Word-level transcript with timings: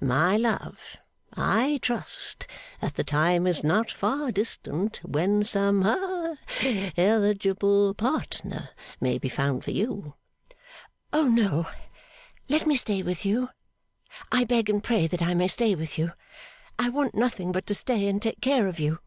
My 0.00 0.38
love, 0.38 0.96
I 1.36 1.78
trust 1.82 2.46
that 2.80 2.94
the 2.94 3.04
time 3.04 3.46
is 3.46 3.62
not 3.62 3.90
far 3.90 4.32
distant 4.32 4.96
when 5.04 5.44
some 5.44 5.82
ha 5.82 6.36
eligible 6.96 7.92
partner 7.92 8.70
may 9.02 9.18
be 9.18 9.28
found 9.28 9.64
for 9.64 9.70
you.' 9.70 10.14
'Oh 11.12 11.28
no! 11.28 11.66
Let 12.48 12.66
me 12.66 12.74
stay 12.74 13.02
with 13.02 13.26
you. 13.26 13.50
I 14.32 14.44
beg 14.44 14.70
and 14.70 14.82
pray 14.82 15.06
that 15.08 15.20
I 15.20 15.34
may 15.34 15.46
stay 15.46 15.74
with 15.74 15.98
you! 15.98 16.12
I 16.78 16.88
want 16.88 17.14
nothing 17.14 17.52
but 17.52 17.66
to 17.66 17.74
stay 17.74 18.08
and 18.08 18.22
take 18.22 18.40
care 18.40 18.68
of 18.68 18.80
you! 18.80 18.98